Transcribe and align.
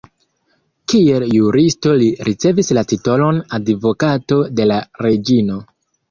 Kiel 0.91 1.25
juristo 1.33 1.91
li 1.99 2.07
ricevis 2.29 2.71
la 2.77 2.83
titolon 2.91 3.41
Advokato 3.57 4.39
de 4.61 4.67
la 4.71 4.79
Reĝino. 5.07 5.59